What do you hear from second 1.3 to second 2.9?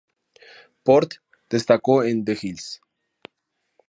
destacó en The Hills.